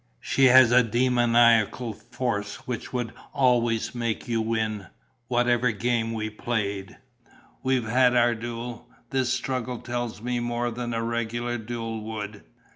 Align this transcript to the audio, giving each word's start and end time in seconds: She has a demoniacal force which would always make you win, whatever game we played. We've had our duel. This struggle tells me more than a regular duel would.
She 0.19 0.45
has 0.45 0.71
a 0.71 0.81
demoniacal 0.81 1.93
force 1.93 2.65
which 2.65 2.91
would 2.91 3.13
always 3.33 3.93
make 3.93 4.27
you 4.27 4.41
win, 4.41 4.87
whatever 5.27 5.69
game 5.71 6.11
we 6.13 6.27
played. 6.27 6.97
We've 7.61 7.87
had 7.87 8.15
our 8.15 8.33
duel. 8.33 8.87
This 9.11 9.31
struggle 9.31 9.77
tells 9.77 10.19
me 10.19 10.39
more 10.39 10.71
than 10.71 10.95
a 10.95 11.03
regular 11.03 11.59
duel 11.59 12.01
would. 12.01 12.43